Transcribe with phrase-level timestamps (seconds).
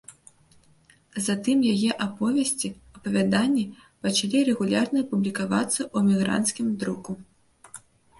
[1.25, 2.69] Затым яе аповесці,
[2.99, 3.65] апавяданні
[4.07, 7.11] пачалі рэгулярна публікавацца ў эмігранцкім друку.